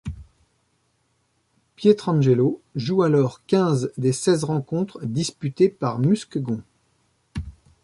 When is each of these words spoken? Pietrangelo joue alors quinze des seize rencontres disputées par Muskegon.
Pietrangelo 1.75 2.59
joue 2.75 3.03
alors 3.03 3.45
quinze 3.45 3.91
des 3.97 4.13
seize 4.13 4.43
rencontres 4.45 5.05
disputées 5.05 5.69
par 5.69 5.99
Muskegon. 5.99 6.63